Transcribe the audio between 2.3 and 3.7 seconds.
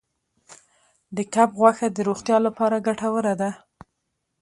لپاره ګټوره ده.